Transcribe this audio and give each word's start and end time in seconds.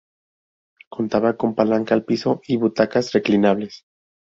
Contaba 0.89 1.37
con 1.37 1.53
palanca 1.53 1.93
al 1.93 2.03
piso 2.03 2.41
y 2.47 2.57
butacas 2.57 3.11
reclinables. 3.11 3.83